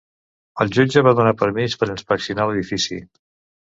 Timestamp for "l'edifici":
2.53-3.05